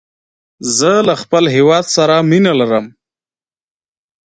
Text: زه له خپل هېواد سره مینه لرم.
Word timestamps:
زه 0.77 0.91
له 1.07 1.13
خپل 1.21 1.43
هېواد 1.55 1.85
سره 1.95 2.15
مینه 2.29 2.53
لرم. 2.59 2.85